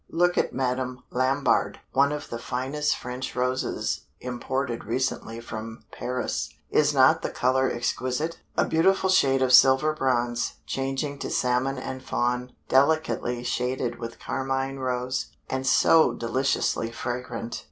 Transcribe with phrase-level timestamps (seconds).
[0.09, 6.49] Look at Madame Lambard, one of the finest French roses imported recently from Paris.
[6.71, 12.01] Is not the color exquisite a beautiful shade of silver bronze, changing to salmon and
[12.01, 15.27] fawn, delicately shaded with carmine rose.
[15.51, 17.59] And so deliciously fragrant!